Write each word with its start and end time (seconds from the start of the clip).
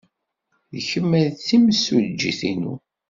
D 0.73 0.77
kemm 0.89 1.11
ay 1.17 1.25
d 1.33 1.37
timsujjit-inu? 1.47 2.73